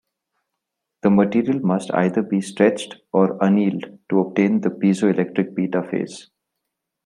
The 1.03 1.11
material 1.11 1.59
must 1.59 1.93
either 1.93 2.23
be 2.23 2.41
stretched 2.41 2.95
or 3.13 3.37
annealed 3.39 3.99
to 4.09 4.19
obtain 4.19 4.59
the 4.61 4.71
piezoelectric 4.71 5.53
beta 5.53 5.83
phase. 5.83 6.31